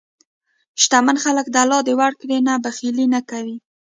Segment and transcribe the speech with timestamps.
[0.81, 3.57] شتمن خلک د الله د ورکړې نه بخیلي نه کوي.